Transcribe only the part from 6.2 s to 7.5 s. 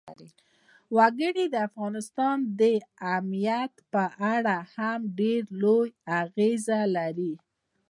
اغېز لري.